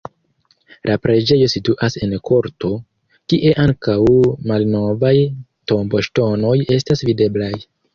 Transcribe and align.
La 0.89 0.95
preĝejo 1.03 1.49
situas 1.55 1.99
en 2.07 2.15
korto, 2.31 2.73
kie 3.35 3.55
ankaŭ 3.67 4.01
malnovaj 4.51 5.17
tomboŝtonoj 5.75 6.61
estas 6.81 7.11
videblaj. 7.11 7.59